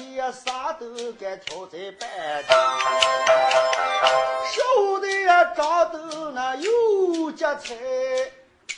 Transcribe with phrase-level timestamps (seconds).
[0.00, 0.86] 记着这啥都
[1.20, 2.08] 该挑在半
[2.46, 2.48] 天。
[4.48, 5.06] 上午的
[5.54, 7.74] 张灯那有夹菜，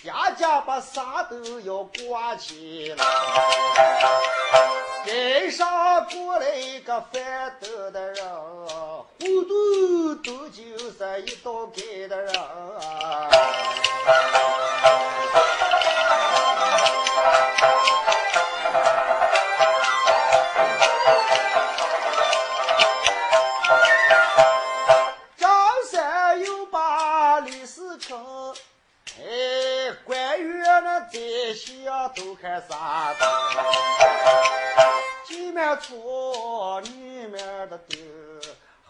[0.03, 3.05] 家家把啥都要挂起来。
[5.05, 8.25] 街上过来一个贩豆的人。
[9.20, 12.34] 糊涂都就是一道给的人，
[32.08, 33.27] 都看啥的，
[35.27, 36.91] 进面错，里
[37.27, 37.98] 面的丢。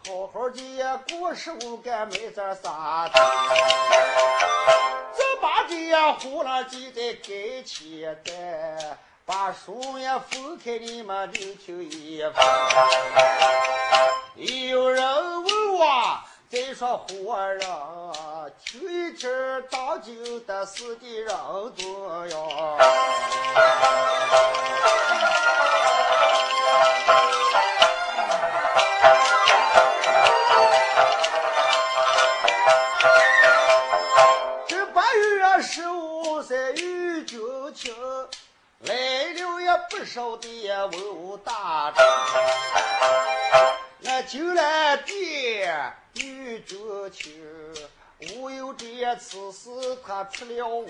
[0.04, 3.20] 好好的过十五干没点啥的，
[5.16, 12.44] 这把这呀胡了记在该钱的，把书也分开你们留听一番。
[14.34, 16.18] 有人问我
[16.50, 17.68] 再说活人，听
[18.64, 19.30] 这一天
[19.70, 21.34] 当就得死的人
[21.76, 22.78] 多哟？
[34.66, 37.90] 这八月十五在玉中桥
[38.80, 42.04] 来了也不少的文武大臣
[43.98, 45.12] 那酒来的
[46.14, 47.28] 玉中桥
[48.30, 49.68] 无有这此事
[50.06, 50.84] 他吃了我，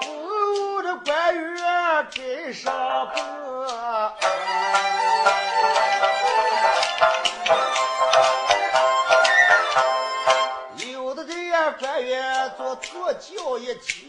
[0.00, 3.20] 文武的官员真上报。
[10.78, 11.32] 有的这
[11.78, 14.08] 官员做左脚一听。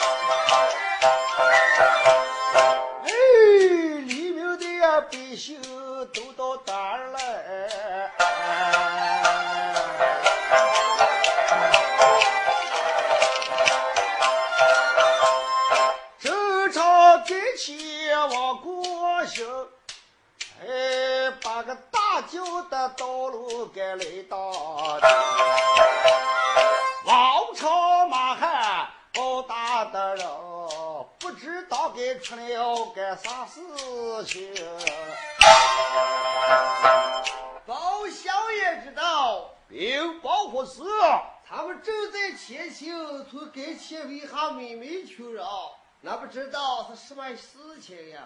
[44.05, 48.21] 为哈妹妹求饶，那不知道是什么事情呀？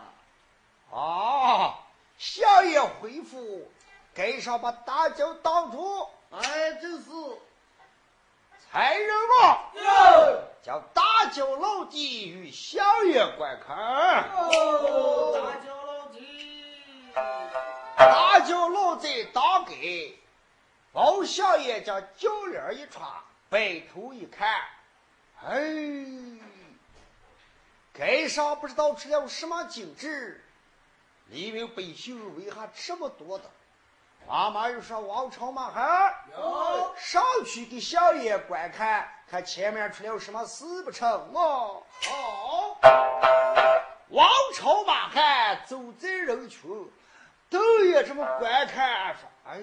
[0.92, 1.80] 啊！
[2.18, 3.70] 相爷回复，
[4.14, 6.08] 该上把大轿挡住。
[6.32, 7.10] 哎，正是。
[8.72, 9.10] 才人
[9.42, 9.60] 嘛，
[10.62, 14.30] 将大脚老弟与相爷观看。
[14.34, 17.14] 哦，大脚老弟，
[17.98, 20.20] 大脚老在当给，
[20.92, 23.08] 包相爷将轿帘一穿，
[23.50, 24.62] 背头一看，
[25.48, 25.60] 哎，
[27.94, 30.44] 该上不知道吃了什么精致。
[31.28, 33.46] 黎民百姓为啥这么多的？
[34.28, 36.16] 妈妈又说王朝马汉，
[36.98, 41.08] 上去给小爷观看，看前面出了什么事不成？
[41.36, 42.80] 哦，好。
[44.10, 46.92] 王朝马汉走在人群，
[47.52, 49.62] 都也这么观看，说：“哎，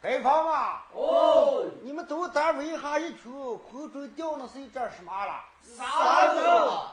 [0.00, 3.22] 北方嘛，哦，你们都单位下一去，
[3.68, 5.44] 空中掉那是一张什么了？
[5.76, 6.84] 沙豆，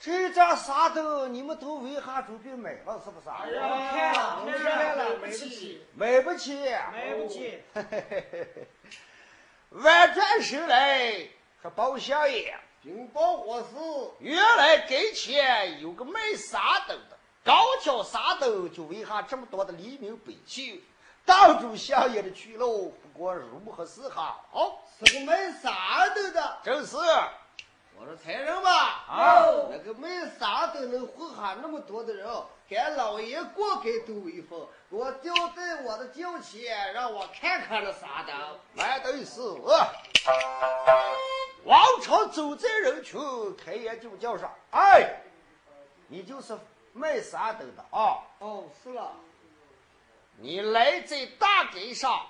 [0.00, 3.28] 这张沙豆你们都为啥准备买了，是不是？
[3.28, 7.62] 哎呀，看了，看了，买不起，买不起，买不起。
[9.70, 11.28] 完转身来，
[11.60, 13.66] 说包相爷，禀报国师，
[14.20, 20.82] 原来跟前有个卖沙豆的，高挑沙豆，就为啥这么多的黎民百姓
[21.26, 22.94] 挡住相爷的去路？
[23.02, 24.80] 不过如何是好？
[24.98, 26.96] 是个卖沙豆的，正是。
[27.98, 28.70] 我说财神吧，
[29.08, 30.08] 啊，那个卖
[30.38, 32.28] 沙豆能混下那么多的人，
[32.68, 38.32] 给老爷过给都威风，给我吊在我的轿前，让我看看那沙豆。
[38.74, 39.40] 来对是。
[41.64, 43.18] 王朝走在人群，
[43.56, 45.22] 开眼就叫上：“哎，
[46.06, 46.56] 你就是
[46.92, 48.22] 卖沙豆的啊？
[48.38, 49.10] 哦，是了。
[50.38, 52.26] 你来在大街上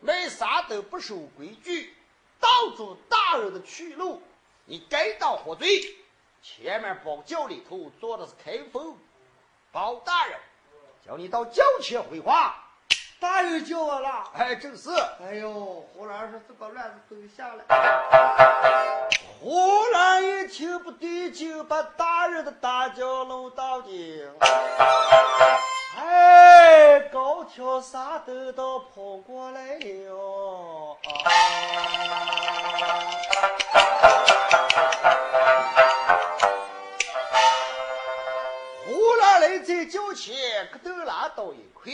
[0.00, 1.94] 卖啥都不守规矩，
[2.38, 4.22] 挡住大人的去路。”
[4.70, 5.96] 你该当何罪？
[6.42, 8.96] 前面包轿里头坐的是开封
[9.72, 10.38] 包大人，
[11.06, 12.64] 叫你到轿前回话。
[13.18, 14.30] 大人叫我了。
[14.34, 14.90] 哎，正是。
[15.20, 17.64] 哎呦，胡兰说：“这把乱子都下来。”
[19.40, 24.30] 胡兰一听不对劲，把大人的大轿弄到顶。
[26.00, 30.96] 哎，高挑啥都都跑过来了。
[38.86, 41.92] 胡兰来在轿前，可都拉倒一块。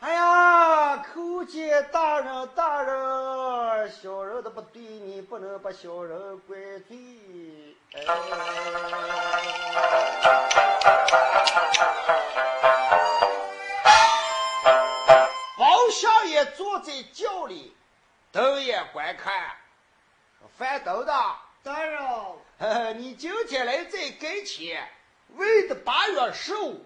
[0.00, 6.56] 哎呀，叩见大人，大人，小人的不对，你不能把小人怪
[6.88, 7.65] 罪。
[13.84, 17.74] 哎，包相爷坐在轿里，
[18.30, 19.56] 瞪眼观看，
[20.38, 21.06] 说：“范豆的
[21.62, 24.86] 大人，你今天来在跟前，
[25.36, 26.84] 为的八月十五。”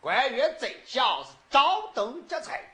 [0.00, 2.72] 官员宰相是张灯结彩，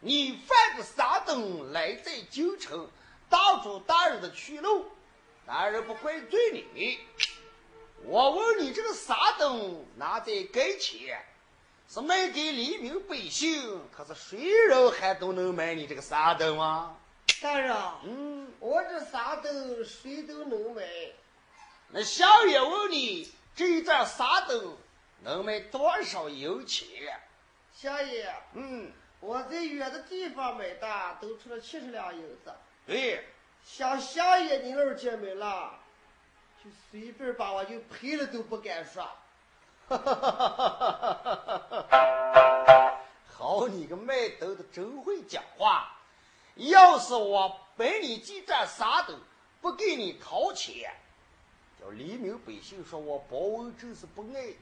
[0.00, 2.90] 你犯的三灯来在京城，
[3.30, 4.84] 挡住大人的去路，
[5.46, 6.98] 大人不怪罪你。
[8.04, 11.24] 我问你，这个三灯拿在跟前，
[11.88, 16.96] 是卖给黎民百姓，可是谁人还都能买你这个三灯吗？
[17.40, 20.82] 大人，嗯，我这三灯谁都能买。
[21.90, 24.76] 那相爷问你，这一盏三灯。
[25.22, 26.86] 能卖多少银钱？
[27.74, 32.52] 相爷，嗯，我在远的地方买的，都出了七十两银子。
[32.86, 33.24] 对，
[33.68, 35.80] 像相爷你那儿进门了，
[36.62, 39.04] 就随便把我就赔了都不敢说。
[43.28, 45.92] 好你个卖豆的，真会讲话！
[46.54, 49.14] 要是我本你几盏沙豆，
[49.60, 50.94] 不给你掏钱，
[51.78, 54.54] 叫黎民百姓说我包恩真是不爱。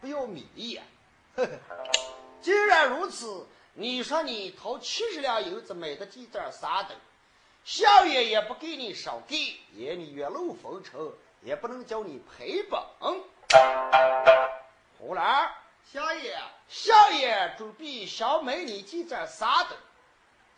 [0.00, 0.82] 不要米粒呀！
[2.42, 6.96] 既然如此，你说你掏七十两银子买的几盏沙灯，
[7.64, 11.00] 相爷也不给你少给，也你月露风尘，
[11.42, 12.80] 也不能叫你赔本。
[14.98, 15.48] 胡兰，
[15.92, 16.36] 相爷，
[16.68, 19.76] 相爷准备想买你几盏沙灯。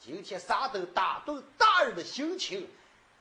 [0.00, 2.68] 今天沙灯打动大人的心情，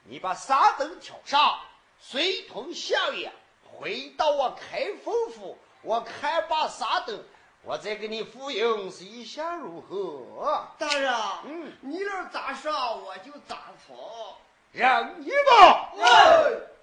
[0.05, 1.59] 你把沙灯挑上，
[1.99, 3.31] 随同相爷
[3.69, 5.57] 回到我开封府。
[5.81, 7.21] 我看把沙灯，
[7.65, 10.67] 我再给你复印，是一下如何？
[10.77, 11.13] 大人，
[11.45, 13.55] 嗯，你那咋上，我就咋
[13.87, 13.95] 从。
[14.73, 15.93] 让你吧，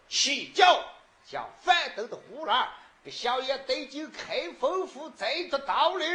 [0.08, 0.82] 起轿
[1.30, 2.66] 将范登的胡兰
[3.04, 6.06] 给小爷带进开封府，再做道理。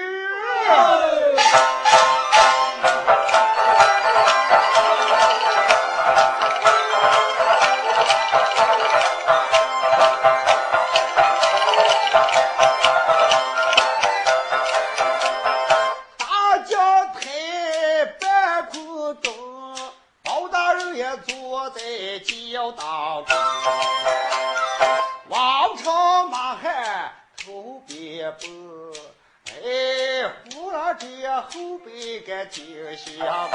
[31.50, 32.66] 后背个金
[32.98, 33.50] 香，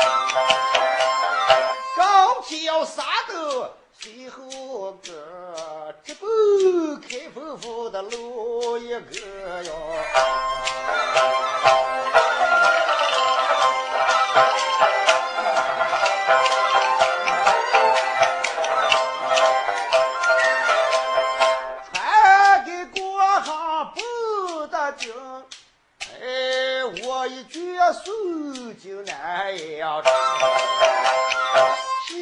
[1.96, 6.26] 高天要杀的随后个，这不
[6.96, 9.72] 开封府的路一个哟。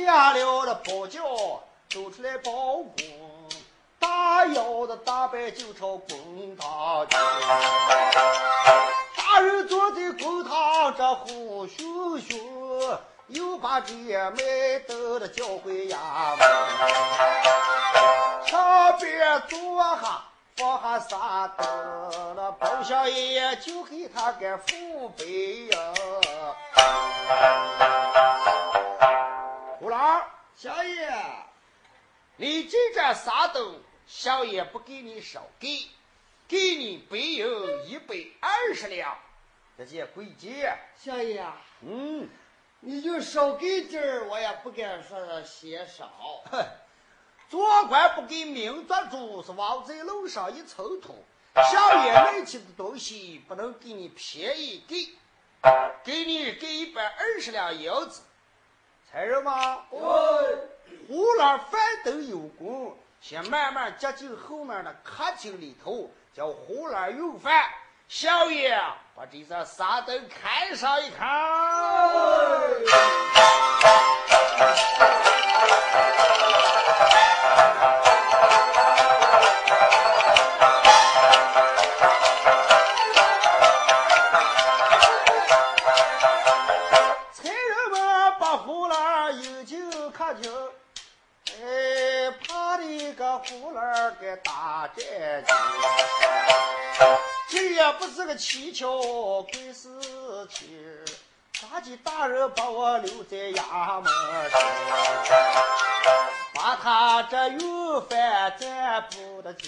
[0.07, 1.21] 下了的包轿，
[1.89, 2.95] 走出来包公，
[3.99, 7.17] 大摇的大摆就朝公堂去。
[9.17, 15.97] 大人坐在公堂这呼咻咻，又把这卖豆的叫回衙
[16.37, 16.49] 门，
[18.47, 20.28] 上边坐下。
[20.59, 25.95] 放下沙灯，那包小爷就给他个父辈呀。
[29.79, 30.21] 胡老
[30.57, 31.09] 小爷，
[32.35, 35.89] 你这盏沙灯，小爷不给你少，给
[36.49, 37.47] 给你白银
[37.87, 39.17] 一百二十两，
[39.77, 40.77] 这些贵贱。
[40.97, 41.47] 小爷，
[41.83, 42.29] 嗯，
[42.81, 46.11] 你就少给点儿，我也不敢说嫌少。
[47.51, 47.59] 哼。
[47.59, 51.25] 做官不给命做主，是往在路上一抽土。
[51.55, 55.17] 小爷买起的东西不能给你便宜给，
[56.05, 58.23] 给你给一百二十两银子，
[59.11, 59.83] 才人吗？
[59.91, 60.45] 哦，
[61.09, 67.69] 胡老饭都有功，先慢慢接近后面的客厅里头，叫胡老用饭。
[68.09, 68.79] 小爷
[69.15, 71.29] 把这扇纱灯开上一看。
[97.51, 99.89] 这也不是个蹊跷鬼事
[100.51, 100.69] 情，
[101.73, 104.13] 大吉大人把我留在衙门
[104.51, 104.61] 上，
[106.55, 109.65] 把他这用饭暂不的家，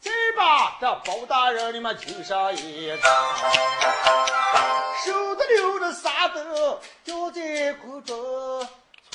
[0.00, 3.12] 再把这包大人你们请上一场，
[5.04, 8.66] 手的留的啥都吊在空中。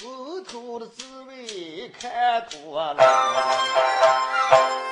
[0.04, 2.98] 从头的滋味看多了，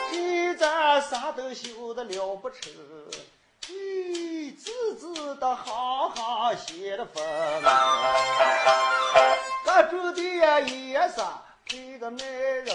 [0.09, 2.71] 这咱啥都修得了不成，
[3.67, 7.21] 咦，字字的行行写的风，
[9.65, 11.27] 各种的颜色
[11.65, 12.73] 配个美人，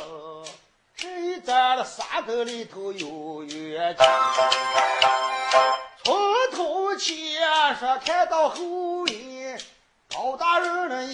[0.94, 4.06] 这咱的沙头里头有缘情，
[6.04, 6.14] 从
[6.52, 7.16] 头前
[7.80, 9.35] 说看到后面。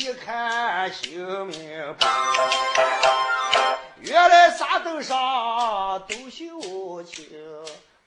[0.03, 1.17] 一看，心
[1.47, 2.09] 明白，
[4.01, 5.17] 原来沙头上
[6.09, 7.25] 都修情，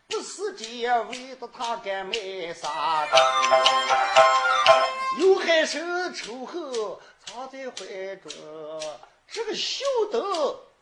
[0.10, 0.66] 不是这
[1.04, 2.14] 为的他敢卖
[2.54, 3.18] 沙灯，
[5.20, 6.62] 有害生仇恨
[7.26, 8.30] 藏在怀中，
[9.32, 10.22] 这个秀灯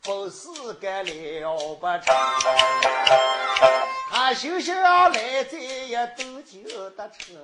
[0.02, 0.48] 本事
[0.80, 2.12] 干了不成，
[4.16, 7.34] 他心想来在也都就得成，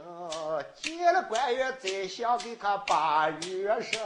[0.81, 4.00] 见了官员再想给他把月生。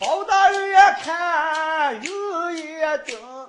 [0.00, 0.74] 包大人一
[1.04, 3.48] 看有一灯，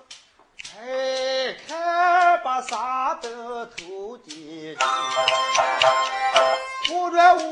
[0.79, 5.44] 哎，看把啥灯头的突然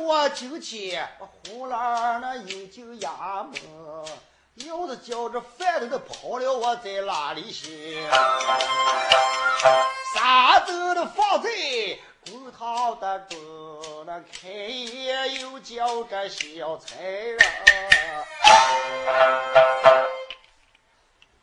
[0.01, 0.99] 我进去，
[1.47, 3.53] 呼啦那有进衙门，
[4.55, 8.07] 要是叫这饭都跑了，我在哪里行？
[10.15, 11.49] 啥都放在
[12.25, 17.39] 公堂的中，那开业又叫这小财人。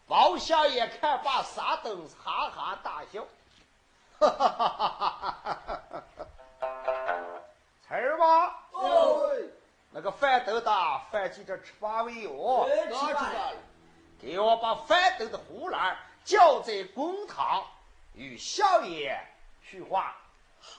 [0.07, 3.25] 包相爷看把沙灯，哈哈大笑，
[4.19, 6.03] 哈哈哈哈哈哈哈哈！
[7.91, 9.33] 财儿吧，哦，
[9.91, 12.69] 那个饭都大，饭记着吃八味哦。
[12.87, 13.53] 吃饭了。
[14.23, 17.65] 给我把饭豆的胡兰叫在公堂，
[18.15, 19.21] 与小爷
[19.61, 20.15] 叙话。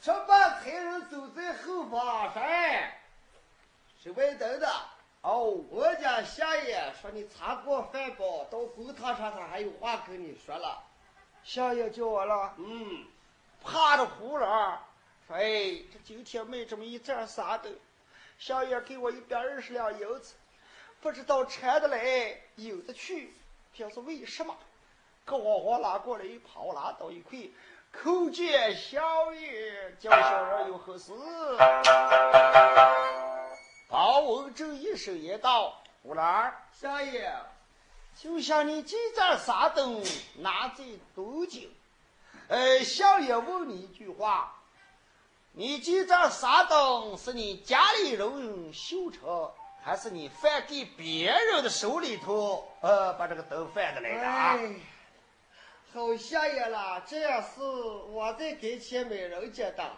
[0.00, 2.90] 上班才人走在后方，谁？
[4.02, 4.72] 是外头的。
[5.20, 10.82] 哦，我家夏爷说你擦过饭包，到公堂上他还有话跟你说了。
[11.44, 13.04] 小爷叫我了，嗯，
[13.64, 14.78] 趴着胡兰
[15.26, 17.72] 说：“哎，这今天卖这么一盏沙灯，
[18.38, 20.34] 小爷给我一百二十两银子，
[21.00, 23.32] 不知道馋得来，有的去，
[23.74, 24.54] 这是为什么？”
[25.24, 27.38] 个娃娃拉过来，跑拉到一块，
[27.92, 31.12] 叩见小爷，叫小人有何事？
[33.88, 37.32] 包文正一声言道：“胡兰儿，夏爷，
[38.18, 40.02] 就像你这盏沙灯
[40.38, 41.60] 拿在多久？
[42.52, 44.52] 呃，小爷问你一句话，
[45.52, 49.50] 你记这沙灯是你家里人修成，
[49.82, 52.68] 还是你贩给别人的手里头？
[52.82, 54.58] 呃，把这个灯贩的来的啊？
[55.94, 59.90] 好下爷了，这样是我在给钱买人家的。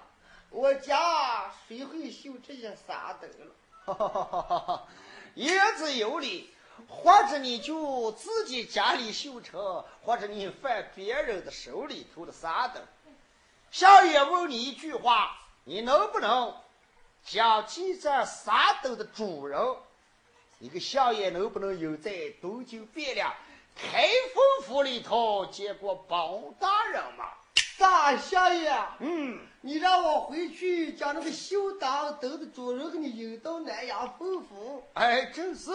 [0.50, 3.46] 我家谁会修这些沙灯了？
[3.87, 4.87] 哈哈哈哈哈！
[5.34, 6.53] 言之有理，
[6.88, 12.83] 或者你就自己家里修成，或者你贩别人的手里头的沙灯。
[13.71, 15.40] 小爷问你一句话。
[15.66, 16.54] 你能不能
[17.25, 19.59] 讲记这沙斗的主人？
[20.59, 23.35] 你个小爷能不能有在东京汴梁
[23.75, 27.31] 开封府里头见过包大人吗？
[27.84, 34.82] 大小爷，嗯，你让我回去将那个修当灯的主人给你引到南阳封府。
[34.94, 35.70] 哎，真是。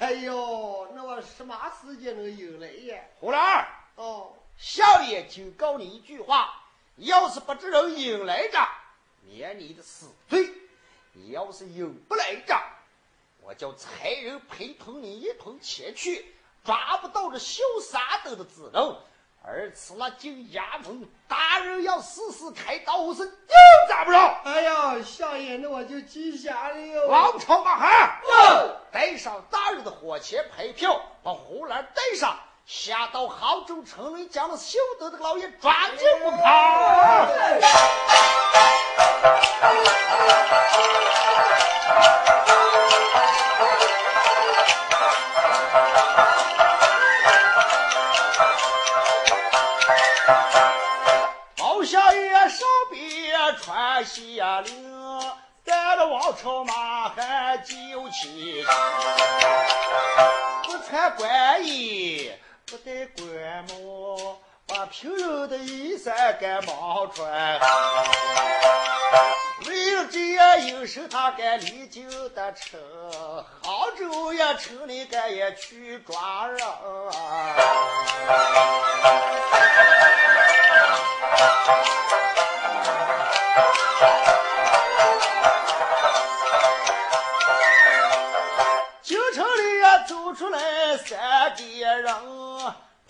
[0.00, 2.98] 哎呦，那我什么时间能引来呀？
[3.20, 6.54] 胡兰哦，小爷就告你一句话：
[6.96, 8.58] 要是把这人引来着。
[9.26, 10.50] 免你的死罪！
[11.12, 12.58] 你要是引不来着，
[13.42, 18.96] 我叫差人陪同你一同前去，抓不到这修沙斗的子人，
[19.44, 23.28] 而此那进衙门，大人要死死开刀，我是又
[23.88, 24.18] 咋不着？
[24.44, 27.08] 哎呀，相爷，那我就记下了哟。
[27.08, 28.20] 王朝马汉，
[28.92, 32.36] 带上大人的火钱牌票，把胡兰带上。
[32.64, 36.36] 下到杭州城里，将那修德的老爷抓进不可。
[36.36, 36.46] 包
[54.02, 58.64] 边穿下了，带了王朝马汉就起，
[60.64, 62.32] 不穿官衣。
[62.66, 67.60] 不戴官帽，把平柔的衣衫给忙穿。
[69.66, 72.80] 为了这样应手，他该离京的城，
[73.62, 76.58] 杭州呀城里该也去抓人。
[90.34, 91.62] 出来三个
[92.00, 92.14] 人。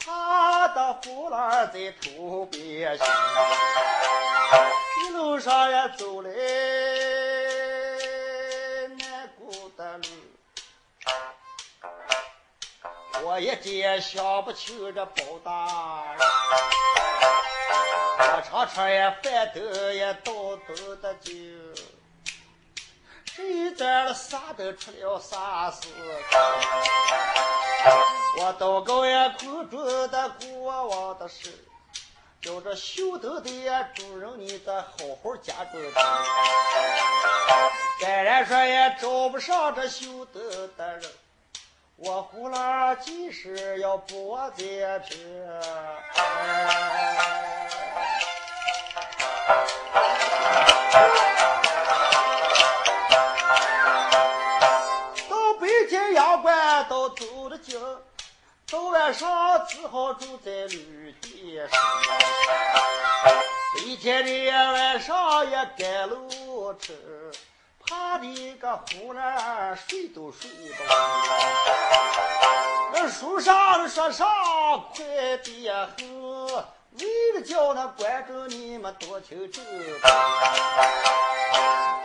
[0.04, 3.06] 他的呼啦在土边行，
[4.98, 6.30] 一路上也走来
[8.98, 10.04] 难过的路，
[13.22, 16.20] 我一见想不起这包大人，
[18.18, 19.60] 我常常也翻斗
[19.92, 20.32] 也倒
[20.66, 21.32] 斗的酒，
[23.34, 25.88] 谁知了啥都出了啥事？
[28.38, 31.50] 我祷告也苦中的国王的事，
[32.42, 33.50] 叫这修德的
[33.94, 35.78] 主人你得好好家住。
[38.02, 41.10] 当然说也找不上这修德的人，
[41.96, 45.18] 我胡了几时要播在平。
[49.46, 50.41] 到
[57.42, 57.80] 走了京。
[58.70, 61.78] 到晚上只好住在旅店上，
[63.84, 66.94] 一天的晚上也赶路程，
[67.84, 70.94] 怕的个胡兰睡都睡不着。
[72.94, 74.24] 那书上说上
[74.94, 76.64] 快点喝，
[76.98, 79.60] 为了叫那观众你们多听这，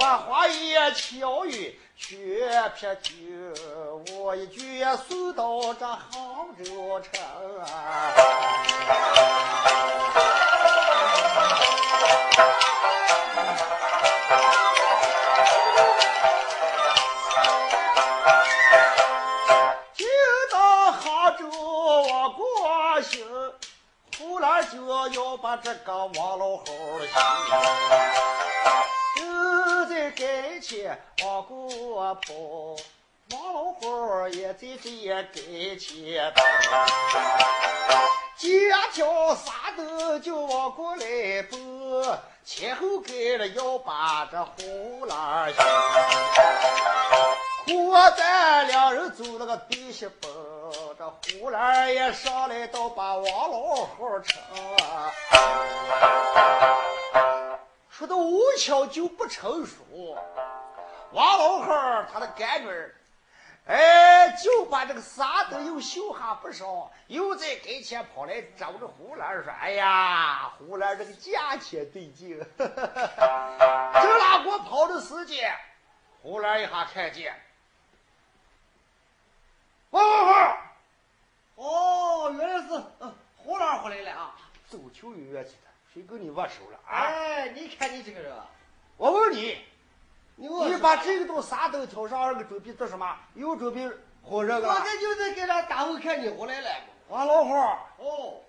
[0.08, 1.78] 把话一巧语。
[1.98, 3.12] 却撇酒，
[4.14, 7.12] 我一句送到这杭州城。
[19.96, 20.06] 就
[20.52, 23.26] 到杭州我过行，
[24.18, 27.02] 后来就要把这个王老汉儿
[30.12, 32.34] 街前往过跑，
[33.32, 36.42] 王老虎也在这街前跑，
[38.38, 41.06] 几条沙都就往过来
[41.50, 45.64] 奔，前后跟了要把这胡兰寻。
[47.68, 50.32] 胡丹两人走了个对西奔，
[50.98, 54.38] 这胡兰也上来到把王老虎成。
[57.98, 60.16] 说的无巧就不成熟，
[61.14, 62.94] 王老汉他的干女儿，
[63.66, 72.40] 哎，就把这个沙都又修下不少，又在跟前跑来找着胡兰说：“哎呀，胡兰这个价钱对劲。
[72.56, 75.52] ”这拉给我跑的时间，
[76.22, 77.36] 胡兰一下看见，
[79.90, 80.58] 王老汉，
[81.56, 82.68] 哦，原来是
[83.38, 84.36] 胡兰回来了啊！
[84.70, 85.67] 走球有缘去的，
[85.98, 86.94] 谁跟你握手了啊？
[86.94, 88.32] 哎，你看你这个人，
[88.98, 89.58] 我问你。
[90.36, 93.18] 你你把这个都啥都挑上，二个准备做什么？
[93.34, 93.90] 又准备
[94.22, 94.70] 火热个？
[94.70, 96.70] 我这就是给他单位看你回来了。
[97.08, 97.54] 王老虎，
[97.98, 98.42] 哦，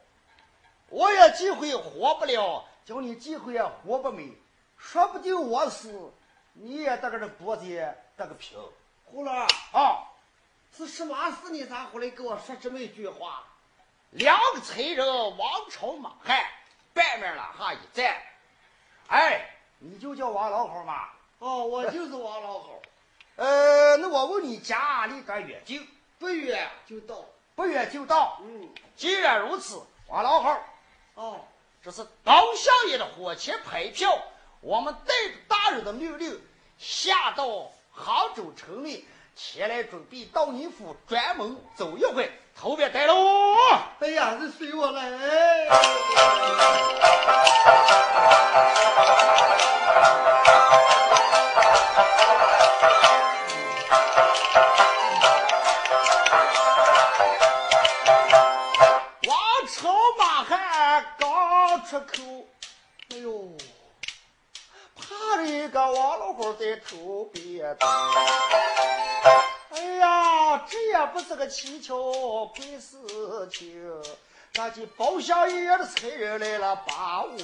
[0.91, 4.31] 我也几回活不了，叫你几回也活不美，
[4.77, 6.13] 说不定我死，
[6.53, 7.65] 你也得个这脖子
[8.15, 8.59] 得个平。
[9.07, 10.05] 胡兰啊，
[10.77, 11.51] 是什么事？
[11.51, 13.43] 你咋回来跟我说这么一句话？
[14.11, 15.07] 两个才人
[15.39, 16.39] 王朝马汉，
[16.99, 18.21] 半面了哈一站。
[19.07, 21.09] 哎，你就叫王老虎嘛。
[21.39, 22.83] 哦，我就是王老虎。
[23.37, 25.89] 呃，那我问你家离多远近？
[26.19, 28.41] 不远就到，不远就到。
[28.43, 30.49] 嗯，既然如此，王老虎，
[31.15, 31.45] 哦，
[31.81, 34.21] 这是高相爷的火钱派票，
[34.61, 36.45] 我们带着大人的命令，
[36.77, 39.07] 下到杭州城里
[39.41, 43.15] 前来准备到你府专门走一回，头别带喽。
[44.01, 45.09] 哎呀，这随我来。
[59.23, 59.37] 王
[59.73, 62.49] 朝马汉刚出口，
[63.13, 63.57] 哎呦，
[65.09, 67.87] 怕着一个王老虎在头边走。
[69.71, 72.99] 哎呀，这也不是个蹊跷怪事
[73.51, 74.03] 情，
[74.53, 77.39] 咱这包厢一样的差人来了把我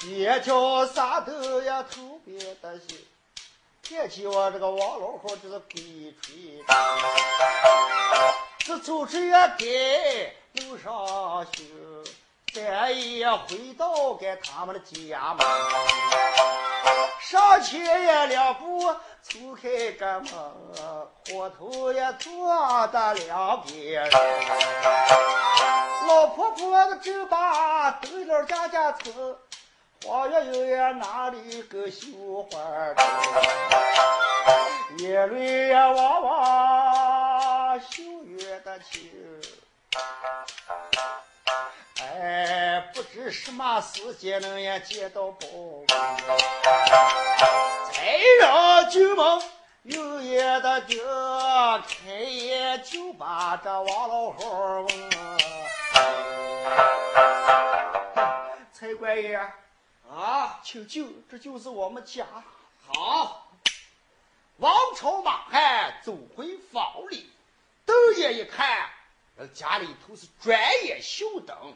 [0.00, 2.96] 请，街角啥都呀特别的行。
[3.86, 6.76] 看起我这个王老虎就是鬼吹灯，
[8.58, 9.18] 这走这
[9.58, 11.66] 街路上行，
[12.54, 15.44] 咱也回到该他们的家门，
[17.20, 20.32] 上前也两步抽开个门，
[21.26, 24.08] 火头也坐的两边，
[26.06, 29.36] 老婆婆的就把灯笼家家抽。
[30.06, 32.60] 花月有呀，哪里个绣花
[32.94, 33.04] 针？
[34.98, 39.10] 眼泪呀，汪汪绣月的情。
[42.16, 45.48] 哎，不知什么时间能呀见到宝
[45.84, 45.96] 贝。
[47.92, 49.42] 才让进门，
[49.82, 51.02] 有眼的睛，
[51.82, 55.10] 开眼就把这王老汉问。
[58.72, 59.36] 蔡官爷。
[60.08, 62.24] 啊，请进，这就是我们家。
[62.86, 63.48] 好，
[64.58, 67.28] 王朝马汉走回房里，
[67.84, 68.88] 瞪眼一看，
[69.36, 71.74] 这家里头是专业秀灯，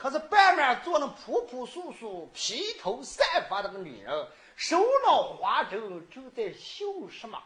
[0.00, 7.38] 可是半面坐那朴朴素素、披头散发的个女人，手拿花针，正在绣什么？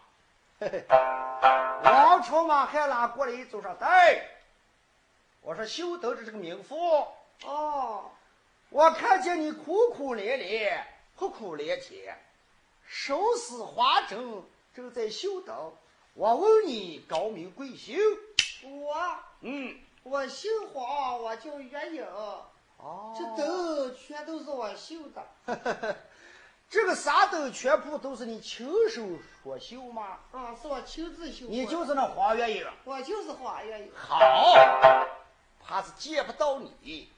[0.60, 0.84] 嘿嘿，
[1.82, 4.22] 王朝马汉拉过来一走上，对，
[5.42, 7.08] 我说绣灯这是个名妇。
[7.44, 8.08] 哦。
[8.70, 10.86] 我看见你苦苦连连，
[11.16, 12.16] 苦苦连天，
[12.86, 15.72] 手撕花针，正在绣灯。
[16.14, 17.98] 我问你高名贵姓？
[18.62, 18.94] 我，
[19.40, 22.04] 嗯，我姓黄，我叫月英。
[22.76, 25.96] 哦，这灯全都是我绣的。
[26.68, 29.02] 这个啥灯全部都是你亲手
[29.42, 30.18] 所绣吗？
[30.32, 31.46] 啊，是我亲自绣。
[31.46, 32.66] 你就是那黄月影。
[32.84, 33.90] 我就是黄月影。
[33.96, 34.18] 好，
[35.62, 37.10] 怕是见不到你。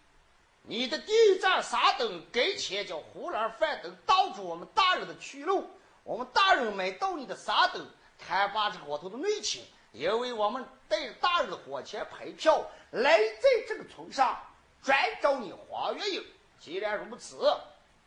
[0.62, 5.68] 你的第一站啥灯给钱叫胡兰范灯，挡住我们大人的去路。
[6.05, 7.85] 我们大人买到你的啥灯，
[8.16, 14.38] 看把这个我头的内情，因为我们带着大人的火钱派票来在这个村上，
[14.83, 16.25] 专找你黄月英。
[16.59, 17.37] 既然如此，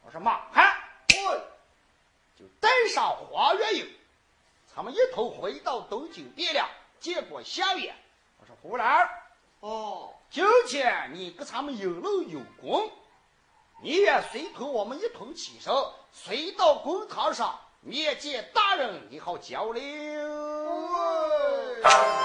[0.04, 0.76] 我说马汉，
[1.26, 1.36] 我
[2.38, 3.88] 就带上黄月英，
[4.76, 6.68] 咱们一同回到东京汴梁，
[7.00, 7.94] 见过相爷。
[8.40, 9.10] 我说胡兰，
[9.60, 10.14] 哦。
[10.32, 12.92] 今天你跟咱们有劳有功，
[13.82, 15.74] 你也随同我们一同起身，
[16.12, 19.82] 随到公堂上面见大人，你好交流。
[21.82, 22.19] 才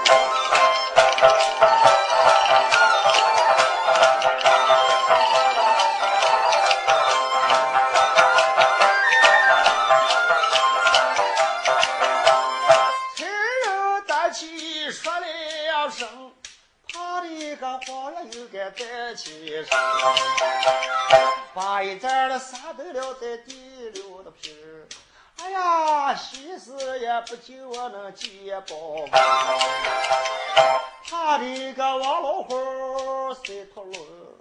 [21.53, 24.53] 把一盏的撒得了在地溜的皮
[25.37, 28.75] 哎呀，喜事也不久我能接报。
[31.07, 34.39] 他的个王老虎随头路，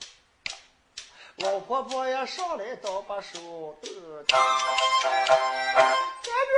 [1.37, 4.25] 老婆婆也上来倒把手得。
[6.23, 6.57] 干女，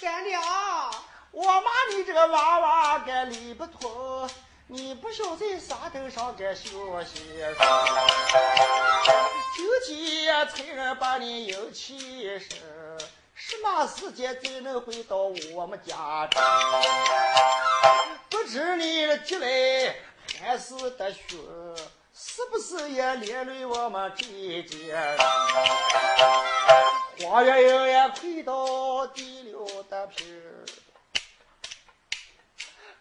[0.00, 0.40] 干娘，
[1.32, 4.30] 我骂你这个娃娃该理不通。
[4.70, 7.42] 你不晓在沙头上该休息，
[9.58, 12.48] 就见才人把你迎起身，
[13.34, 15.16] 什么时间才能回到
[15.52, 16.40] 我们家中？
[18.30, 19.96] 不知你的急来
[20.40, 21.20] 还是得学，
[22.14, 25.18] 是不是也连累我们这家人？
[27.26, 30.40] 花月有也快到第六的皮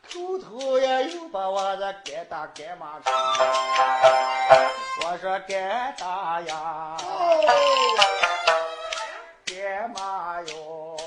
[0.10, 3.00] 头头也又把我这该打该骂
[5.00, 6.98] 我说该打呀，
[9.46, 10.98] 该骂哟。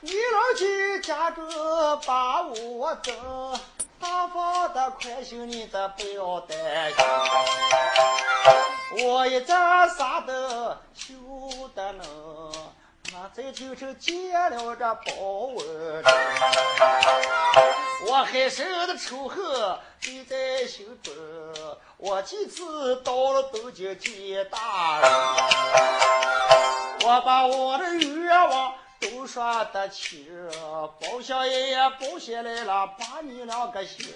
[0.00, 1.44] 你老去家中
[2.06, 3.14] 把我整，
[4.00, 6.56] 大方的快心，你这不要担
[6.94, 7.04] 心。
[9.04, 10.32] 我一张啥都
[10.94, 11.14] 修
[11.74, 12.06] 得能。
[13.34, 15.12] 在京城结了这包
[15.56, 16.04] 文，
[18.06, 21.12] 我还受的仇恨记在心中。
[21.96, 25.10] 我几次到了东京见大人，
[27.04, 30.24] 我把我的愿望都说得清，
[31.00, 34.14] 包相爷爷包下来了，把你两个心。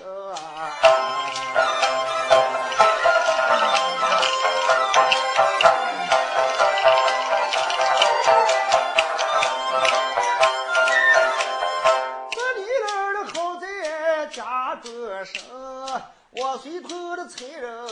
[16.40, 17.84] 我随头的财人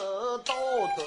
[0.44, 0.54] 到
[0.94, 1.04] 东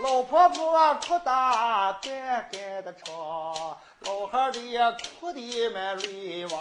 [0.00, 4.78] 老婆婆哭大干干的长，老汉儿的也
[5.18, 6.60] 哭的满泪汪。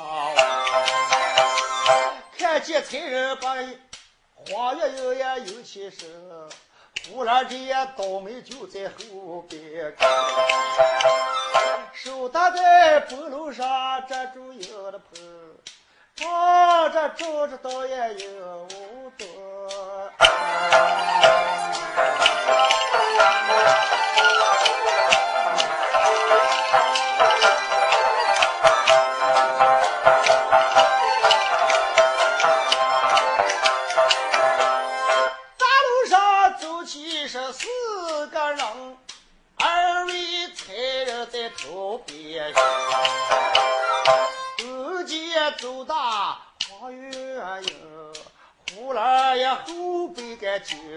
[2.36, 3.54] 看见财人把
[4.34, 6.10] 花月有也有起身，
[7.12, 9.96] 忽然间倒霉就在后边，
[11.94, 13.68] 手搭在脖楼上
[14.08, 15.51] 站住一个的盆。
[16.24, 18.68] 我这住着倒也有
[19.18, 19.26] 多，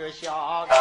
[0.04, 0.74] 个就像个，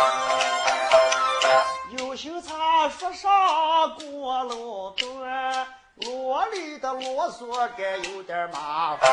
[1.97, 9.09] 有心茶说上过路段，啰里的啰嗦该有点麻烦。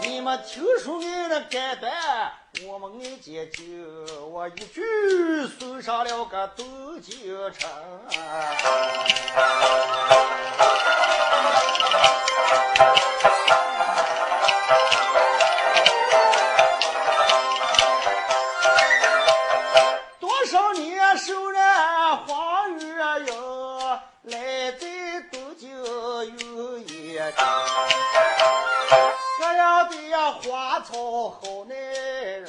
[0.00, 1.92] 你们听说俺的改段，
[2.66, 3.62] 我们俺姐就
[4.26, 7.70] 我一句送上了个东京城。
[31.30, 32.46] 好耐人，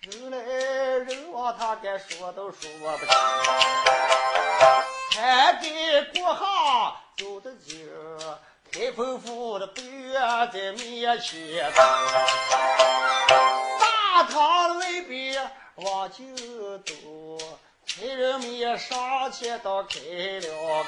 [0.00, 3.14] 人来人往，他该说都说不清。
[5.12, 7.88] 才给过行走得近，
[8.72, 10.20] 开封府的北院
[10.52, 11.72] 在面前，
[13.78, 16.24] 大堂外边往就
[16.78, 16.92] 走，
[17.86, 20.84] 财人们上前到开了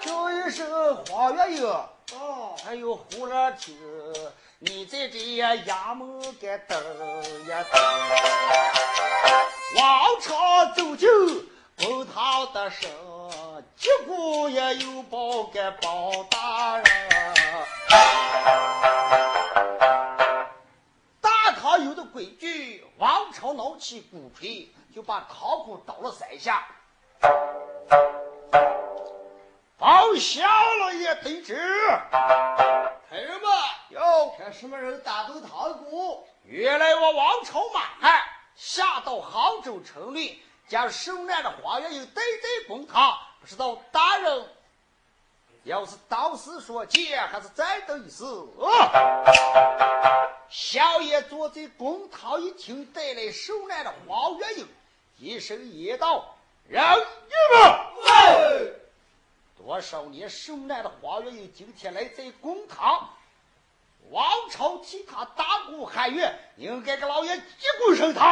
[0.00, 3.76] 叫一声黄月英，哦，还有胡兰亭，
[4.58, 6.78] 你在这衙门该等
[7.48, 7.82] 呀等，
[9.76, 11.08] 王朝走就。
[11.86, 12.90] 问他的声，
[13.76, 16.84] 结果也有报给包大人。
[21.20, 26.66] 大唐有的规矩，王朝闹起鼓吹，就把堂鼓捣了三下。
[29.78, 30.42] 包小
[30.80, 31.56] 老爷得知，
[32.10, 33.48] 孩人们
[33.90, 36.26] 哟，看什么人打动堂鼓？
[36.44, 38.20] 原来我王朝马汉
[38.56, 40.42] 下到杭州城里。
[40.66, 44.46] 将受难的花园又带在公堂，不知道大人
[45.64, 48.22] 要是道士说见，还是再等一时。
[50.50, 54.68] 小爷坐在公堂一听，带来手难的黄月英，
[55.16, 56.36] 一声言道
[56.68, 57.04] ：“让你
[57.54, 58.77] 们！
[59.68, 63.06] 多少年受难的花月英，今天来在公堂，
[64.08, 67.42] 王朝替他大鼓喊冤，应该给老爷击
[67.84, 68.26] 鼓升堂。”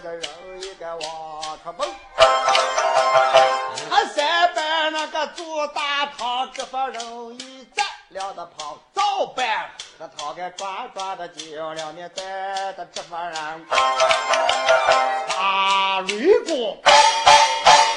[0.00, 0.22] 人
[0.62, 1.86] 一个往出蹦
[4.14, 7.02] 三班那个做大堂执法人
[7.34, 13.66] 一站了的跑早班和他该抓抓的紧两你带的执法人。
[15.28, 16.80] 打雷公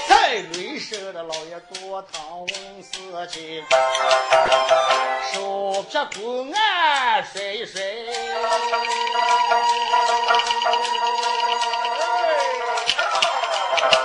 [0.07, 3.63] 在雷声的老爷多堂问事情
[5.33, 6.45] 手撇苦
[7.33, 7.81] 甩一甩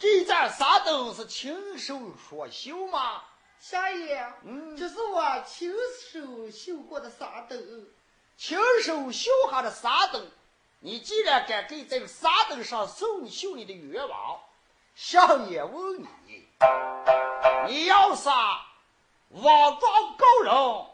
[0.00, 3.22] 这盏沙灯是亲手所绣吗？
[3.60, 5.70] 夏爷，嗯，这是我亲
[6.10, 7.86] 手绣过的沙灯。
[8.38, 10.26] 亲手绣下的沙灯，
[10.78, 14.40] 你既然敢给这个沙灯上绣你绣你的愿望，
[14.94, 16.48] 小爷问你，
[17.68, 18.64] 你要啥
[19.28, 20.86] 妄状告人？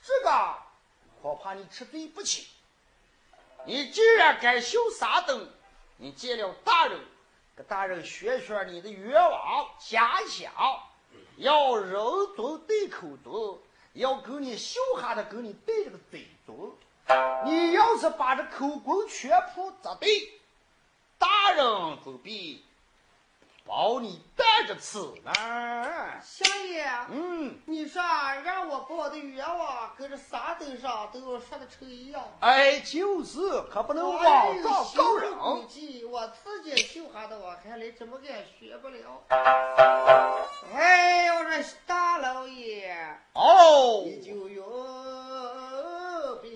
[0.00, 0.54] 这个
[1.20, 2.46] 恐怕你吃罪不起。
[3.64, 5.52] 你既然敢修沙灯，
[5.96, 7.00] 你见了大人，
[7.62, 10.52] 大人学学你的愿望假想，
[11.36, 11.94] 要人
[12.36, 13.58] 尊对口尊，
[13.94, 16.56] 要跟你笑哈的跟你对这个嘴尊。
[17.44, 20.08] 你要是把这口供全部砸对，
[21.18, 22.64] 大人不必。
[23.64, 25.32] 保你带着吃呢，
[26.22, 26.84] 小爷。
[27.10, 28.02] 嗯，你说
[28.44, 32.22] 让我把我的愿望跟这沙灯上都要说的成一样。
[32.40, 33.38] 哎，就是，
[33.70, 35.32] 可不能妄状告人。
[35.38, 39.22] 我自己绣下的，我看来怎么也学不了。
[40.74, 42.94] 哎，我说大老爷，
[43.32, 44.62] 哦，你就有
[46.42, 46.52] 病。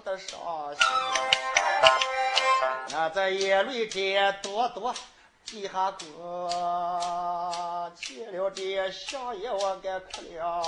[0.00, 0.38] 哭得伤
[0.74, 0.82] 心，
[2.96, 4.94] 俺在眼泪间多多
[5.44, 6.48] 滴下过，
[7.94, 10.62] 见了这相爷我该哭了。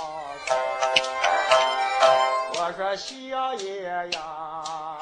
[2.55, 4.99] 我说相爷呀，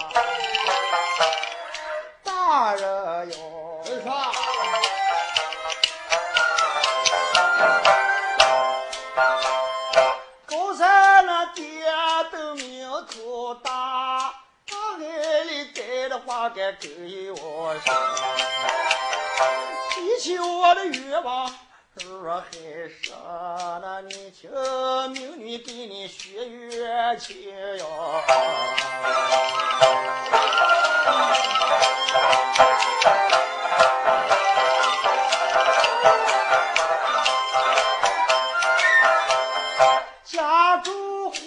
[2.23, 4.09] 大人哟，你说。
[13.63, 13.80] 大
[16.09, 17.93] 的话该给我说，
[19.91, 21.53] 提起我的愿望，
[21.95, 22.47] 若还
[23.01, 23.13] 说
[23.81, 24.49] 那你请
[25.11, 27.37] 命女给你许愿情
[27.77, 27.85] 哟。
[40.25, 41.37] 家住河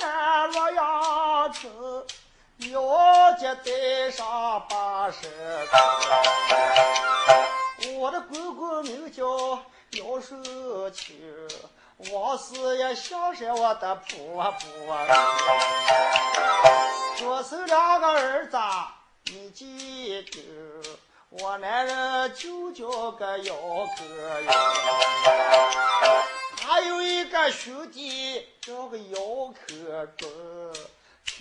[0.00, 2.04] 南洛阳城。
[2.70, 5.26] 要接带上八十
[5.66, 5.76] 个，
[7.98, 9.24] 我的公公名叫
[9.92, 11.16] 姚淑清，
[12.12, 14.60] 往事也想着我的婆婆。
[17.16, 18.56] 左手两个儿子，
[19.24, 20.38] 你记住，
[21.30, 24.52] 我男人就叫个姚哥呀。
[26.60, 30.30] 还有一个兄弟叫个姚克忠，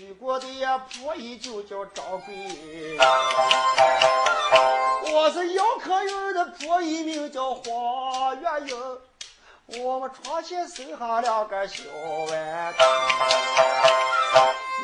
[0.01, 0.47] 娶过的
[0.79, 2.97] 婆姨就叫张贵。
[5.13, 8.99] 我是姚克勇的婆姨，名叫黄月英。
[9.83, 11.83] 我们床前生下两个小
[12.31, 12.73] 娃，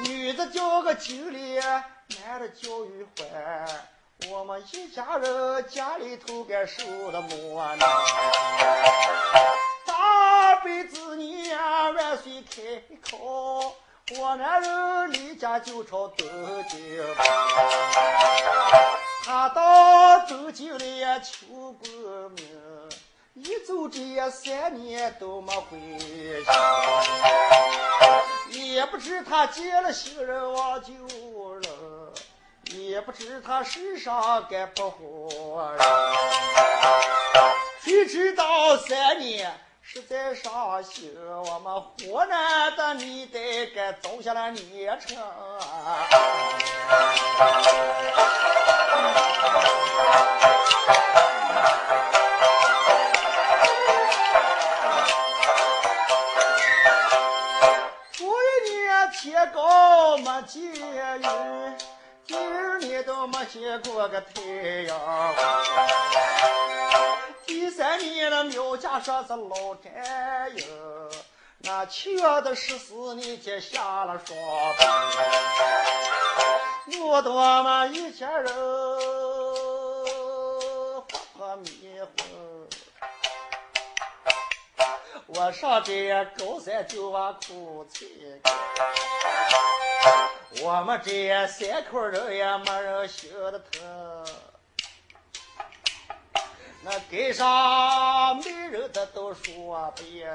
[0.03, 3.67] 女的叫个金莲，男的叫玉环。
[4.29, 7.89] 我们一家人家里头该受的磨难。
[9.83, 11.57] 大辈子年
[11.95, 13.75] 万岁开口，
[14.15, 16.25] 我男人离家就朝东
[16.69, 16.79] 京，
[19.25, 22.47] 他到东京里求过名。
[23.33, 25.77] 一走这三年都没回
[28.49, 30.93] 去，也不知他结了新人忘旧
[31.55, 31.69] 人，
[32.71, 35.85] 也不知他世上该不活人。
[37.83, 39.53] 谁知道三年
[39.89, 44.99] 实在伤心，我们湖南的你得该走下了年。
[59.19, 61.23] 天高没见雨，
[62.27, 64.41] 第二年都没见过个太
[64.87, 66.56] 阳。
[67.67, 70.65] 第三年了，苗家上是老战友，
[71.57, 74.37] 那七月的十四你天下了霜。
[77.01, 78.55] 我多么一家人
[80.95, 81.01] 活
[81.35, 82.69] 泼迷糊。
[85.25, 88.05] 我上这高山就往苦菜
[90.63, 94.06] 我们这三口人也没人心的疼。
[96.89, 100.25] 那街上没人的都说别，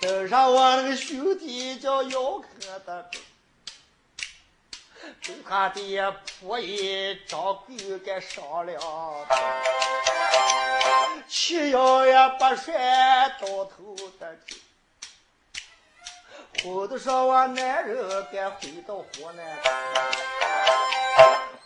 [0.00, 2.46] 都让我那个兄弟叫姚克
[2.86, 3.10] 的，
[5.26, 8.80] 跟他的婆姨张贵给商量。
[11.26, 14.62] 七幺也不甩到头的去，
[16.62, 19.58] 后头说我男人该回到河南。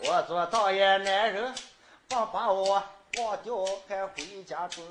[0.05, 1.55] 我做大爷男人，
[2.13, 2.83] 不把我
[3.19, 4.83] 忘掉还回家住。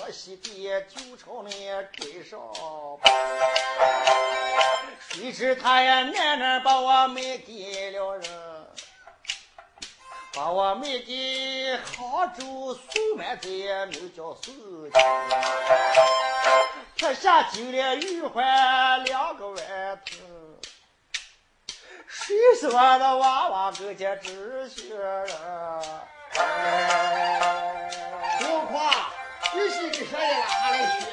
[0.00, 0.50] 我媳妇
[0.88, 2.40] 就朝那街上，
[5.10, 8.30] 谁知他也男人把我卖给了人。
[10.32, 14.92] 把我卖给杭州苏满子，名叫苏金，
[16.96, 20.16] 他下金莲玉环两个万头，
[22.08, 25.28] 谁说的娃娃个家知心人？
[28.38, 29.10] 说话，
[29.52, 31.06] 仔细的说呀，哪来去？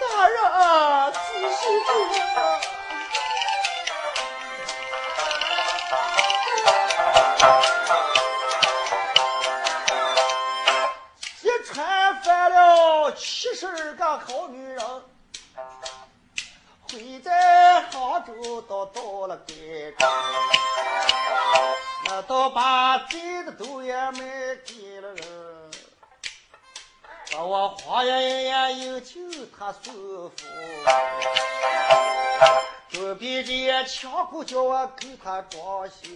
[0.00, 0.36] 大人，
[1.12, 1.18] 仔
[1.52, 1.86] 细听。
[13.18, 14.84] 七十个好女人，
[16.90, 20.10] 会在杭州都到了街上，
[27.46, 29.20] 我花月圆迎求
[29.56, 30.44] 他叔父，
[32.92, 36.08] 隔壁这强姑叫我给他装修。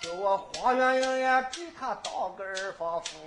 [0.00, 3.18] 叫我花圆圆给他当个二房夫，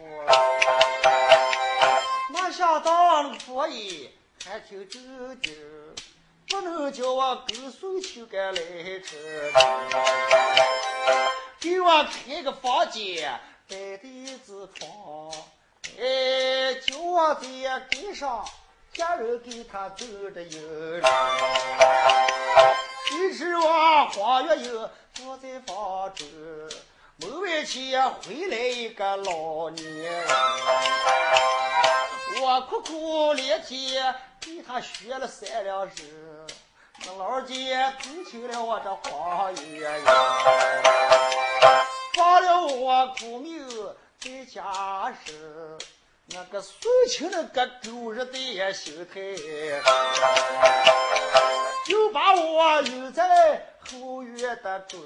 [2.30, 4.10] 没想到那个婆姨
[4.46, 5.54] 还挺正经，
[6.48, 8.62] 不能叫我跟随去个来
[9.02, 9.52] 吃，
[11.60, 13.38] 给我开个房间，
[13.68, 15.30] 摆的子床，
[16.00, 17.42] 哎，叫我在
[17.90, 18.46] 街上
[18.94, 20.60] 家人给他走着油。
[23.10, 26.26] 谁知我花月英坐在房中，
[27.18, 30.28] 门外前回来一个老年人。
[32.42, 35.92] 我哭哭咧咧给他学了三两日，
[37.06, 40.06] 那老姐听清了我这花月英，
[42.16, 43.68] 放了我苦命
[44.24, 45.76] 在家时，
[46.28, 46.78] 那个送
[47.10, 49.20] 亲那个狗日的心态。
[51.88, 55.00] 就把我留在后院的中，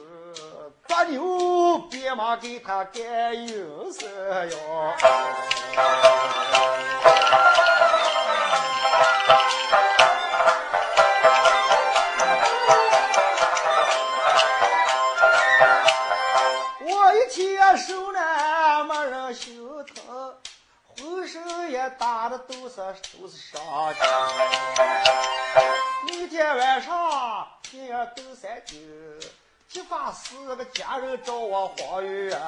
[0.86, 4.06] 抓牛鞭马给他干营生
[4.52, 4.58] 哟。
[17.26, 20.38] 我一牵手呢，没人心疼，
[20.86, 22.76] 浑身也打的都是
[23.18, 23.60] 都是伤
[23.96, 24.04] 筋。
[26.08, 28.78] 那天晚上天儿都三更，
[29.68, 32.40] 结发四个家人找我黄月圆，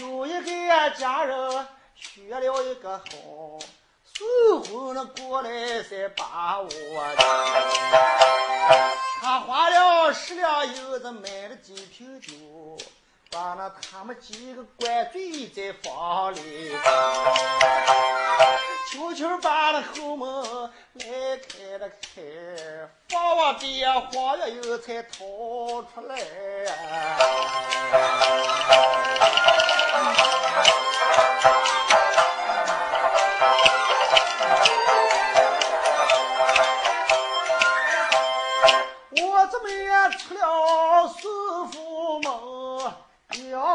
[0.00, 3.04] 有一个家人学了一个好，
[4.12, 6.68] 送婚了过来才把我
[9.24, 12.34] 他花了十两银子买了几瓶酒，
[13.30, 16.76] 把那他们几个灌醉在房里，
[18.92, 22.20] 悄悄把那后门来开了开，
[23.08, 25.16] 房外边黄月英才逃
[25.84, 26.18] 出来。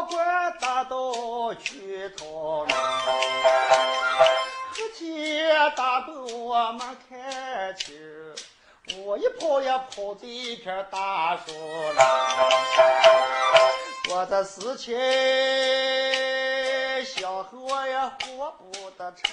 [0.00, 2.74] 阳关大道去讨门。
[4.72, 7.94] 黑天大灯我没看清，
[9.04, 11.96] 我一跑也跑在一片大树林。
[14.12, 14.98] 我的事情
[17.04, 19.30] 想和我也活不得成。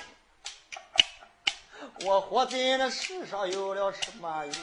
[2.05, 4.53] 我活在那世上有了什么用？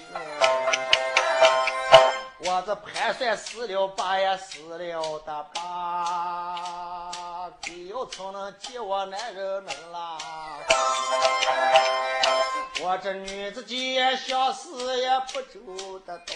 [2.46, 10.18] 我这盘算死了吧也死了的吧，你要从能借我男人能啦。
[12.82, 16.34] 我这女子家想死也不走得到，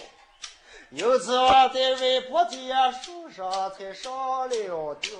[0.90, 5.10] 有次我在外婆家树上才上了吊。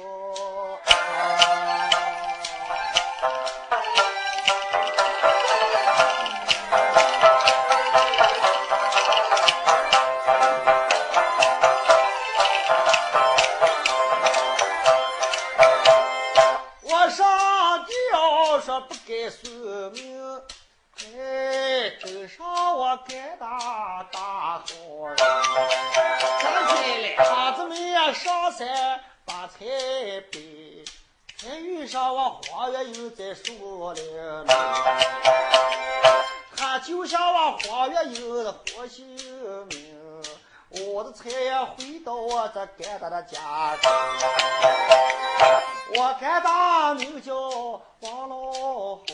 [18.81, 19.51] 不该算
[19.93, 20.41] 命，
[20.97, 24.65] 哎，真上我干打大好
[25.07, 25.17] 人。
[25.19, 29.59] 想起来了，他怎么也上山把菜
[30.31, 30.85] 背，
[31.37, 34.51] 才遇上我黄月英在树林里。
[36.57, 39.07] 他就像我黄月英的活性
[39.67, 40.23] 命，
[40.71, 43.91] 我的菜也回到我这干大的家中。
[45.97, 47.35] 我干大名叫
[48.01, 49.05] 王老好，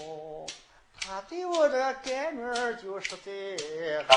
[1.01, 4.15] 他对我这干女儿就实在好。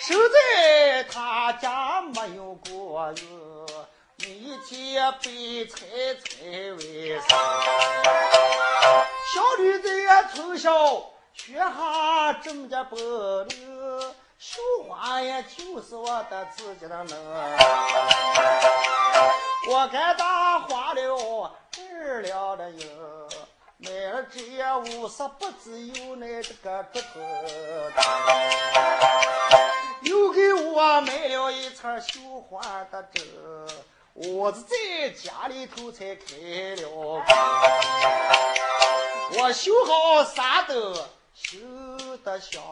[0.00, 3.22] 守在他家没有过日，
[4.18, 5.86] 每天备菜
[6.22, 6.44] 菜
[6.78, 7.28] 为生。
[9.32, 9.88] 小女子
[10.34, 10.70] 从小
[11.32, 12.98] 学下这么点本
[13.48, 17.18] 领，绣花也就是我的自己的能。
[19.66, 22.88] 我干大花了二两的银，
[23.78, 27.20] 买了这五十不只有那这个竹头
[30.02, 33.22] 又给我买了一层绣花的针，
[34.14, 36.88] 我是在家里头才开了。
[39.32, 40.94] 我绣好啥都
[41.34, 41.58] 绣
[42.24, 42.62] 得香，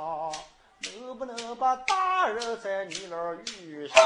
[0.80, 3.96] 能不能把大人在你那儿遇上？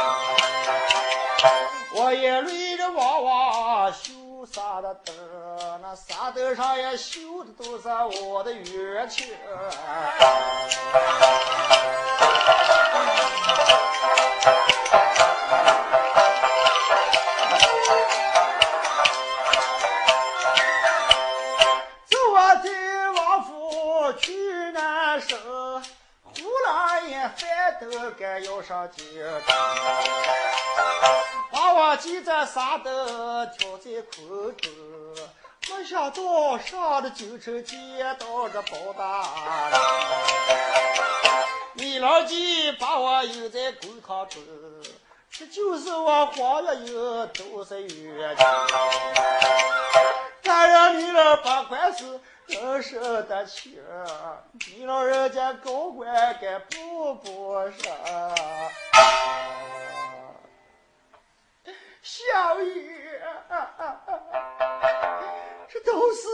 [1.92, 5.12] 我也累着娃娃绣啥的灯，
[5.82, 7.88] 那啥灯上也绣的都是
[8.22, 9.26] 我的冤情。
[27.28, 29.02] 饭都该要上街
[29.46, 29.52] 头。
[31.52, 32.90] 把我记在啥都
[33.46, 34.70] 挑在口中，
[35.68, 37.78] 没想到上了京城见
[38.18, 39.24] 到这包大
[39.70, 39.80] 人。
[41.74, 44.42] 你老几把我留在公堂中，
[45.30, 48.46] 这就是我黄月英都是冤情。
[50.42, 52.20] 咱让你老把官司
[52.54, 53.80] 能受得起，
[54.74, 57.94] 你老人家高官该补补上。
[62.02, 63.20] 小雨，
[65.68, 66.28] 这都是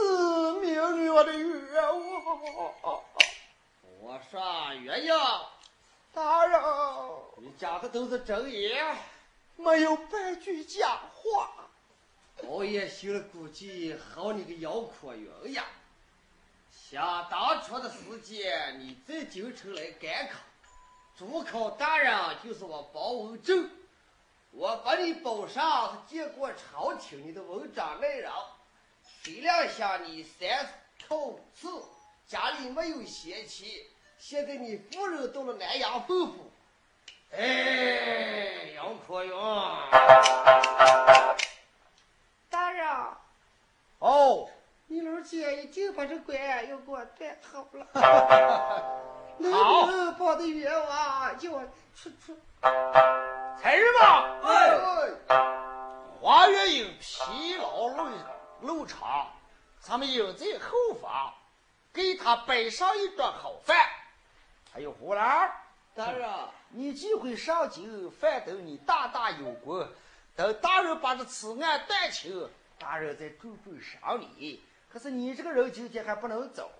[0.61, 3.03] 命运我的冤枉。
[3.99, 5.13] 我说月英，
[6.13, 6.59] 大人，
[7.37, 8.95] 你讲的都是真言。
[9.55, 11.49] 没有半句假话。
[12.43, 15.65] 老爷心里估计好你个姚阔云呀！
[16.89, 20.35] 想当初的时间，你在京城来赶考，
[21.17, 23.69] 主考大人就是我包文正，
[24.51, 28.31] 我把你保上是，见过朝廷你的文章内容，
[29.21, 30.65] 谁料想你三
[31.05, 31.67] 考五次，
[32.25, 33.85] 家里没有贤妻，
[34.17, 36.49] 现在你夫人到了南阳奉府。
[37.31, 39.31] 哎，杨阔云，
[42.49, 42.87] 大人，
[43.99, 44.49] 哦，
[44.89, 47.85] 你老姐已经把这官要给我断好了，
[49.37, 51.61] 能不能帮的冤枉叫我
[51.93, 52.33] 出出？
[52.61, 54.79] 才人吧，哎，
[56.21, 58.09] 花月英疲劳路
[58.61, 59.27] 路长，
[59.81, 61.33] 咱们应在后方
[61.91, 63.77] 给他摆上一桌好饭，
[64.71, 65.51] 还有胡兰。
[65.95, 66.29] 大人，
[66.69, 69.85] 你既会上京，反等你大大有功。
[70.33, 74.63] 等大人把这此案断清，大人再重重赏你。
[74.97, 76.71] 可是你这个人今天还不能走，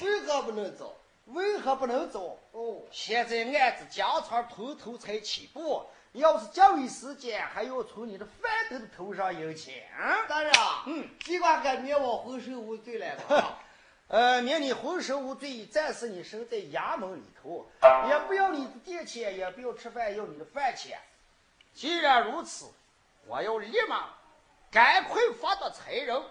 [0.00, 0.96] 为何不能走？
[1.24, 2.38] 为何不能走？
[2.52, 9.88] 哦，现在案子江仓头头才起步，要是较为时间，还要从你的饭头的头上赢钱。
[10.28, 10.52] 大人，
[10.86, 13.58] 嗯，尽管敢免我浑身无罪来吧。
[14.06, 17.68] 呃，免你浑身无罪，暂时你身在衙门里头，
[18.08, 20.96] 也不要你的店钱，也不要吃饭，要你的饭钱。
[21.74, 22.66] 既然如此，
[23.26, 24.10] 我要立马
[24.70, 26.22] 赶快发到财人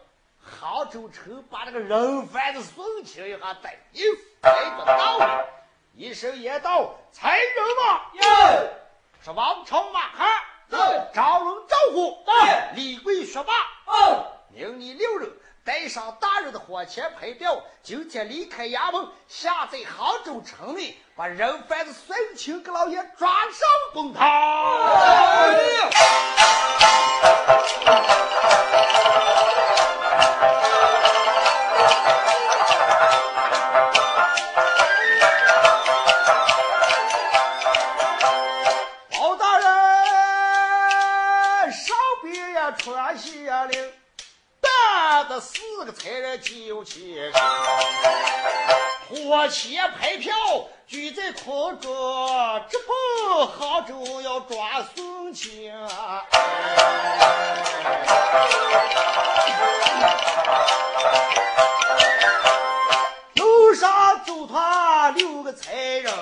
[0.47, 4.03] 杭州城，把这个人贩子送请一下，带一
[4.41, 5.25] 来个道理。
[5.93, 8.69] 一声言道：“财人嘛，哟，
[9.23, 10.27] 是王朝马汉，
[10.69, 10.79] 对。
[11.13, 12.33] 赵龙赵虎，对。
[12.75, 13.53] 李贵学霸，
[13.85, 15.29] 哦，命你六人
[15.67, 23.51] 带上大人的火钱牌表，今天离开衙门，下在杭州城内，把人贩子孙清给老爷抓上
[23.91, 24.25] 公堂。
[39.11, 39.67] 包大人
[41.73, 41.93] 上
[42.23, 43.91] 边呀传下令，
[45.39, 47.33] 四个才人就起身，
[49.07, 50.33] 火钱牌票
[50.87, 51.91] 举在空中，
[52.69, 55.71] 直奔杭州要抓宋清。
[63.35, 66.13] 路上走他六个才人，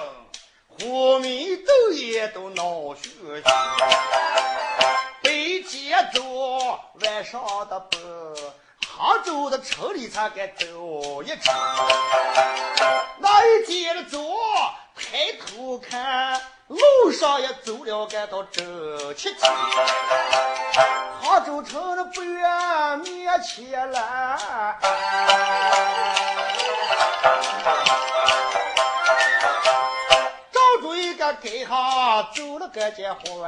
[0.68, 3.10] 虎眉斗眼都闹血
[3.42, 3.50] 气。
[5.22, 6.22] 北街走，
[7.02, 8.00] 晚上的奔，
[8.98, 11.54] 杭州的城里才敢走一程。
[13.18, 14.18] 那一天的走，
[14.96, 19.52] 抬头看，路上也走了个到正七天。
[21.22, 22.22] 杭州城的北
[23.04, 24.38] 面前来。
[30.54, 33.44] 找着一个街上走了个结婚，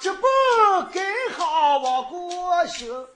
[0.00, 0.22] 这不
[0.92, 1.00] 该
[1.36, 3.06] 好我过行。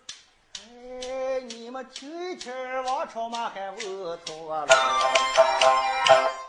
[0.58, 2.52] 哎，你们听一听，
[2.84, 4.66] 王朝马还问错了。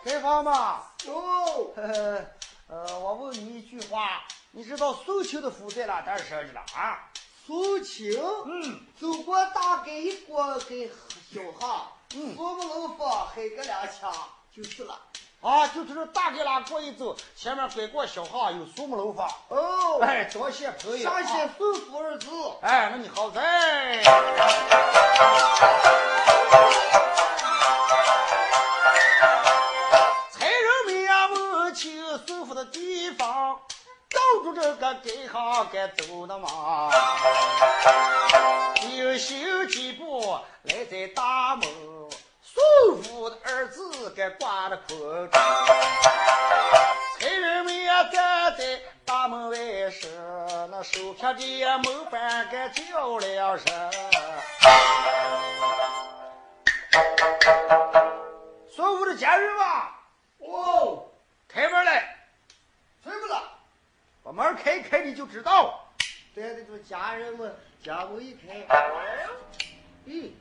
[0.03, 1.71] 街坊嘛，哦，
[2.67, 4.21] 呃，我问你一句话，
[4.51, 6.35] 你知道宋清的府在哪点设
[6.75, 6.99] 啊？
[7.45, 10.89] 苏青，嗯，走过大街一过给
[11.33, 14.13] 小巷，嗯苏木楼房黑个两枪
[14.55, 14.97] 就是了。
[15.41, 19.29] 啊，就是这大街拉过一走，前面拐过小巷有苏木楼房。
[19.49, 21.03] 哦，哎，多谢朋友。
[21.03, 22.27] 上写啊宋府二字。
[22.61, 24.01] 哎，那你好在。
[34.43, 36.89] 住这个街行该走的嘛。
[38.97, 41.67] 又行几步来在大门，
[42.41, 45.31] 孙府的儿子该挂了空中。
[47.19, 49.57] 财人们呀，站在大门外
[49.89, 50.07] 时，
[50.69, 53.91] 那手片的门板该叫了声。
[58.75, 59.89] 孙府的家人嘛，
[60.39, 61.05] 哦，
[61.47, 62.17] 开门来，
[63.03, 63.52] 怎么了？
[64.35, 65.87] 把门开开，你就知道。
[66.35, 68.65] 带得住家人们，家门一开，
[70.07, 70.31] 咦，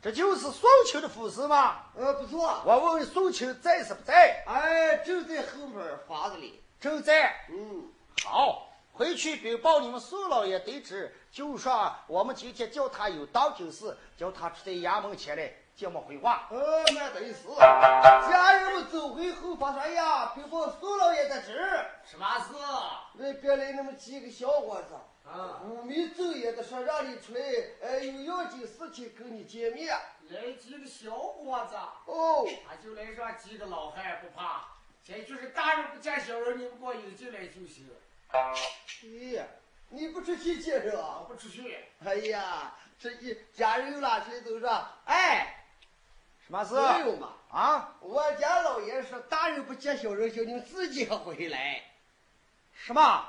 [0.00, 1.86] 这就是宋清的府司吗？
[1.96, 2.62] 呃，不错。
[2.64, 4.44] 我问问宋清在是不在？
[4.46, 6.62] 哎，正在后门房子里。
[6.80, 7.34] 正在。
[7.50, 7.88] 嗯，
[8.24, 16.48] 好，回去禀报你们宋老爷得知，就说我们今天叫他有当今事，叫他出在衙门前来接我们回话。
[16.50, 17.44] 呃，那得是。
[17.56, 21.52] 家人们走回后发说：“哎呀，禀报宋老爷得知，
[22.04, 22.52] 什么事？
[23.12, 27.40] 那边来那么几个小伙子，啊，五迷奏也的说让你出来，
[27.80, 29.96] 呃，有要紧事情跟你见面。
[30.30, 31.76] 来几个小伙子，
[32.06, 34.64] 哦，他就来上几个老汉不怕，
[35.04, 37.88] 这就是大人不见小人，你们给我引进来就行。
[38.30, 38.52] 哎
[39.36, 39.44] 呀，
[39.90, 41.24] 你不出去见人我啊？
[41.28, 44.68] 不出去，哎呀，这一家人有哪谁都说，
[45.04, 45.57] 哎，
[46.48, 46.74] 什么事？
[46.74, 47.34] 没有嘛。
[47.50, 47.94] 啊？
[48.00, 51.82] 我家老爷说，大人不接小人，叫你们自己回来。
[52.72, 53.24] 什么？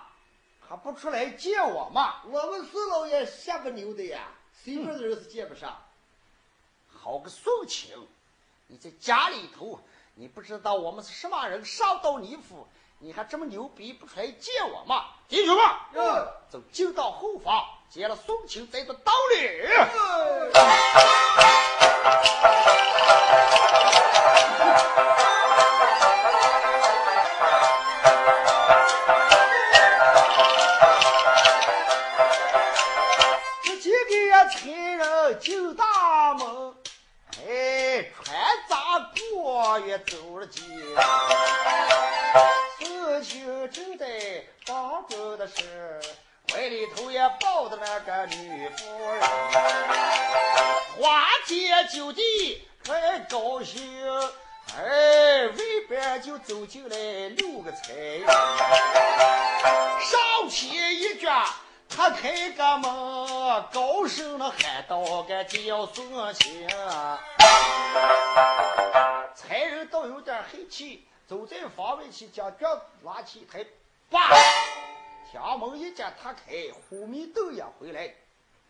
[0.68, 2.22] 还不出来见我嘛？
[2.26, 5.78] 我们孙老爷下不牛的呀，随便的人是见不上。
[6.94, 8.08] 好个宋清，
[8.68, 9.82] 你在家里头，
[10.14, 12.68] 你不知道我们是什么人，上到你府，
[13.00, 15.08] 你还这么牛逼，不出来见我嘛？
[15.28, 15.90] 进去吧。
[15.94, 19.68] 嗯走进到后房，见了宋清，在这道理。
[22.64, 22.79] 这
[34.10, 36.74] 几个亲人进大门，
[37.48, 38.36] 哎，穿
[38.68, 40.62] 杂过也走了街。
[42.82, 44.06] 事情正在
[44.68, 46.00] 忙着的是，
[46.52, 49.22] 怀里头也抱着那个女夫人，
[51.00, 53.80] 花天酒地太高兴。
[54.76, 55.56] 哎，外
[55.88, 58.20] 边就走进来六个财，
[60.02, 61.46] 上前一脚，
[61.88, 66.68] 他开个门，高声的喊道：“个叫孙清。”
[69.36, 73.64] 财人倒有点黑气，走在房外去，将脚拉起一抬，
[74.10, 74.36] 叭，
[75.32, 76.42] 将门一见，他开，
[76.90, 78.16] 虎迷瞪眼回来，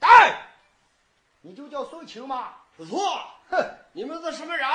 [0.01, 0.41] 哎，
[1.39, 2.53] 你就叫孙清吗？
[2.79, 2.97] 不错，
[3.49, 3.57] 哼，
[3.91, 4.65] 你们是什么人？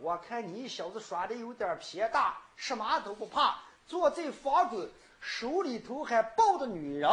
[0.00, 3.56] 我看你小子耍的有点偏大，什么都不怕，
[3.86, 4.88] 坐在房中，
[5.20, 7.08] 手里头还抱着女人，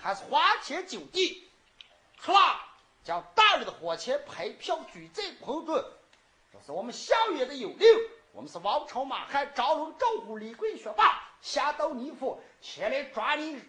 [0.00, 1.50] 还是花天酒地，
[2.22, 2.60] 呲啦，
[3.02, 5.74] 将大人的火钱牌票举在空中。
[6.52, 7.88] 这是我们相约的有令，
[8.30, 13.60] 我们是王朝马汉、张龙、赵虎、李贵、学霸，下到你府前来抓你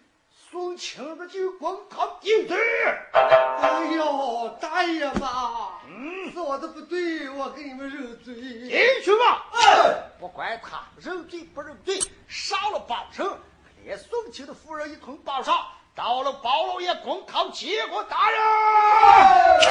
[0.51, 2.55] 孙清的就公堂定罪。
[3.13, 8.35] 哎呦，大爷嘛，嗯，是我的不对，我给你们认罪。
[8.35, 8.71] 进
[9.03, 9.47] 去吧。
[10.19, 13.37] 不管他认罪不认罪，上了包城，
[13.83, 15.65] 连宋清的夫人一同绑上，
[15.95, 18.39] 到了包老爷公堂结果大人。
[19.61, 19.69] 书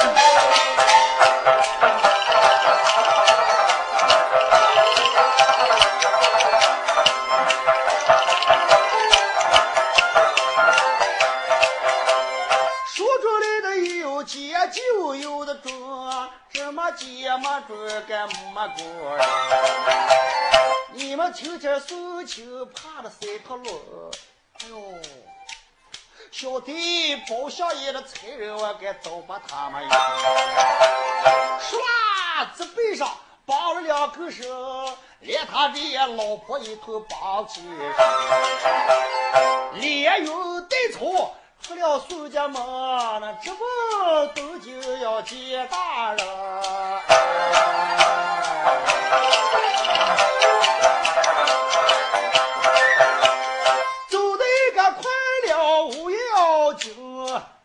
[16.59, 19.25] 这么借么准干么过呀？
[20.91, 24.11] 你们听见宋清怕的三条路，
[24.59, 24.77] 哎呦！
[26.31, 29.87] 小弟包相爷的差人，我该早把他们一
[31.63, 31.77] 唰
[32.53, 33.09] 子背上
[33.45, 34.45] 绑了两个绳，
[35.21, 37.61] 连他的老婆一头绑起，
[39.75, 42.61] 连有带从出了宋家门，
[43.21, 43.63] 那这不
[44.33, 46.25] 都就要见大人？
[54.09, 54.43] 走的
[54.73, 55.03] 个快
[55.47, 56.95] 了无要紧，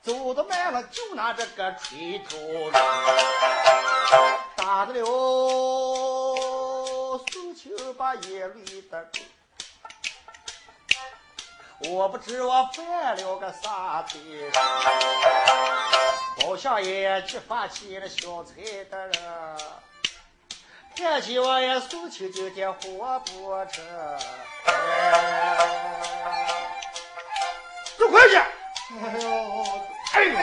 [0.03, 2.37] 走的慢了就拿这个锤头，
[4.57, 5.07] 打得了
[7.33, 9.09] 宋清把眼泪的。
[11.81, 14.19] 我不知我犯了个啥罪，
[16.41, 18.55] 包相爷去发起了小财
[18.91, 19.13] 的人，
[20.97, 23.85] 看起我也宋清今天活不成。
[27.99, 28.37] 走回去！
[28.37, 28.45] 哎
[29.21, 29.29] 呦，
[30.15, 30.39] 哎呦，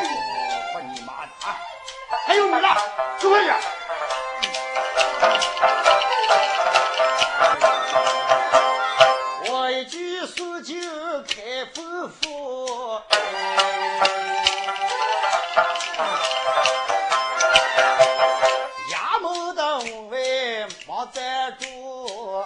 [0.76, 1.58] 我你妈的啊！
[2.28, 2.68] 还有你了，
[3.18, 3.52] 走回去！
[21.14, 22.46] 在住。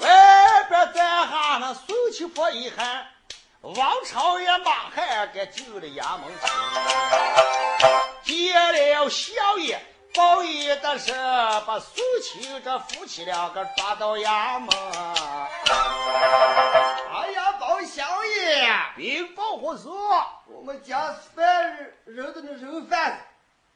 [0.00, 3.06] 外边在哈那宋七婆一喊，
[3.60, 6.28] 王朝也马还给救了衙门
[8.24, 9.80] 去，接了小爷。
[10.14, 11.12] 报义的是
[11.64, 11.78] 把
[12.38, 14.68] 苏青这夫妻两个抓到衙门。
[17.12, 19.88] 哎呀，包小爷，禀报何事？
[20.46, 23.18] 我们家犯人人的那人贩子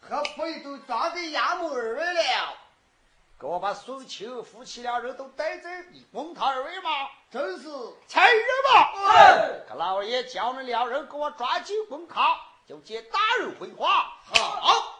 [0.08, 2.54] 和朋友都抓在衙门二位了。
[3.40, 7.08] 给我把苏青夫妻两人都带在公堂二位吗？
[7.32, 7.68] 正是。
[8.06, 8.88] 才人嘛。
[9.68, 12.36] 给老爷叫那两人给我抓进公堂，
[12.68, 14.12] 就接大人回话。
[14.32, 14.94] 好。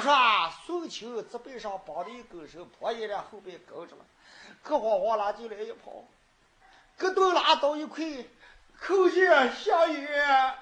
[0.00, 4.04] 话说，宋秋这背上绑的一根绳，破衣了后边跟着了，
[4.62, 6.04] 可慌慌拉进来一跑，
[6.98, 8.04] 咯噔拉到一块，
[8.80, 10.54] 叩见相爷，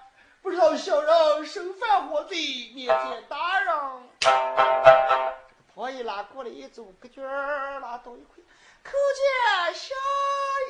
[0.43, 2.37] 不知道小人身犯何罪，
[2.75, 4.09] 面见大人。
[5.75, 8.43] 婆姨拉过来一走，咯卷拉到一块，
[8.85, 9.97] 叩见相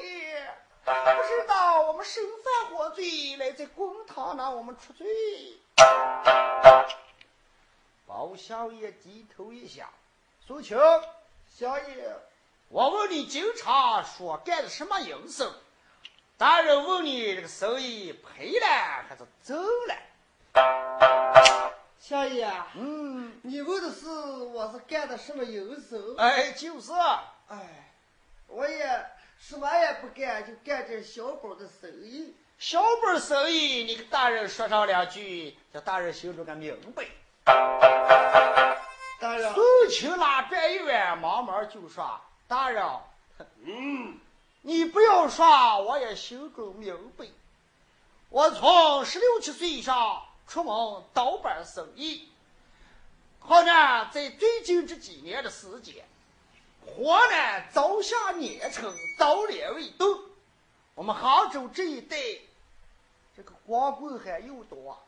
[0.02, 0.48] 爷，
[0.84, 5.06] 不知道我们身犯何罪，来在公堂拿我们出罪。
[8.06, 9.88] 包小爷低头一下，
[10.46, 10.78] 苏青，
[11.56, 12.12] 小爷，
[12.68, 15.50] 我问你，经常说干的什么营生？
[16.36, 18.66] 大人问你，这个生意赔了
[19.08, 19.56] 还是挣
[19.88, 19.94] 了？
[21.98, 26.16] 小爷，嗯，你问的是我是干的什么营生？
[26.18, 26.92] 哎，就是。
[27.48, 27.90] 哎，
[28.48, 29.06] 我也
[29.38, 32.34] 什么也不干，就干点小本的生意。
[32.58, 37.06] 小本生意，你跟大人说上两句，叫大人心中个明白。
[37.44, 42.18] 大人，苏青拉转一弯，慢慢就说
[42.48, 42.82] ：“大人，
[43.64, 44.18] 嗯，
[44.62, 47.26] 你不要说，我也心中明白。
[48.30, 52.30] 我从十六七岁上出门倒班生意，
[53.46, 56.04] 可呢，在最近这几年的时间，
[56.86, 60.18] 河南早下年成，早年未动。
[60.94, 62.16] 我们杭州这一带，
[63.36, 64.98] 这个光棍还又多。”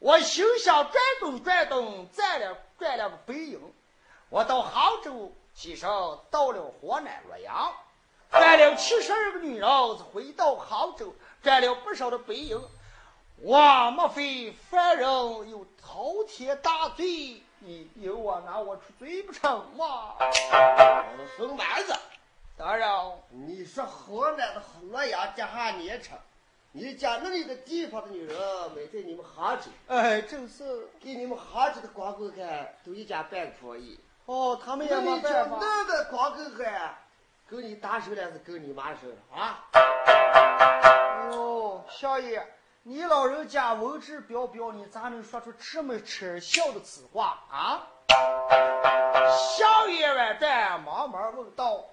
[0.00, 3.60] 我心想转动转动，赚了赚了个白银。
[4.28, 5.88] 我到杭州起身，
[6.30, 7.72] 到了河南洛阳，
[8.30, 12.56] 赚了七十二个女人，回到杭州，赚了不少的白银。
[13.40, 15.08] 我莫非犯人
[15.50, 17.42] 有滔天大罪？
[17.60, 20.14] 你有我拿我出罪不成吗？
[21.36, 21.92] 孙丸子，
[22.56, 22.88] 大人，
[23.30, 26.16] 你说河南的洛阳这下年成？
[26.78, 28.36] 你家那里的地方的女人
[28.72, 29.64] 没在你们杭州？
[29.88, 33.98] 哎，正是给你们杭州的光棍汉都一家半可以。
[34.26, 35.58] 哦，他们也没办法。
[35.60, 36.96] 那个光棍汉
[37.48, 39.64] 跟你打手了是跟你妈手啊？
[41.32, 42.46] 哦，小爷，
[42.84, 47.88] 你老人家文质彬彬，你咋能说出这么耻笑的此话啊？
[49.58, 51.86] 小爷万转，忙忙问道：“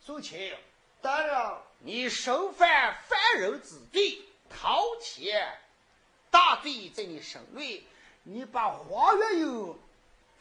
[0.00, 0.56] 苏青，
[1.02, 1.36] 大人。”
[1.82, 4.18] 你身犯犯人之罪，
[4.50, 5.58] 滔天
[6.30, 7.82] 大罪在你身位。
[8.22, 9.78] 你把黄月英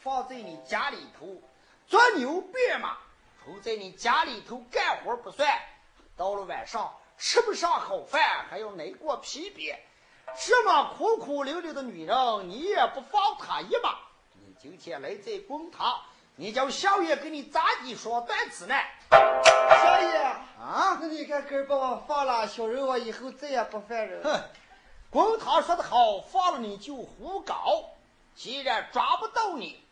[0.02, 1.42] 放在你家里头
[1.88, 2.98] 做牛鞭马，
[3.42, 5.48] 除在你家里头干活不算，
[6.18, 9.80] 到了晚上吃不上好饭，还要挨过皮鞭。
[10.38, 13.98] 这么苦苦伶仃的女人，你也不放她一马。
[14.34, 16.04] 你今天来这公堂。
[16.40, 18.74] 你叫小爷给你咋地说断子呢？
[19.12, 20.18] 小爷
[20.58, 24.24] 啊，那你看哥把我放了，小人我以后再也不犯人。
[24.24, 24.42] 哼，
[25.10, 27.84] 公堂说得好，放了你就胡搞。
[28.36, 29.84] 既然抓不到你，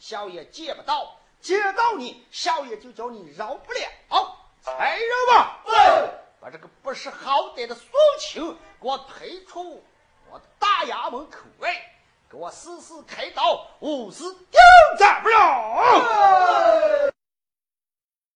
[0.00, 3.88] 小爷见不到；见到你，小爷就叫你饶不了。
[4.76, 5.60] 来人吧，
[6.40, 7.86] 把这个不识好歹的苏
[8.18, 9.80] 青给我推出
[10.32, 11.72] 我的大衙门口外。
[12.32, 14.58] 给我死死开刀，无死丢
[14.98, 17.11] 斩不了。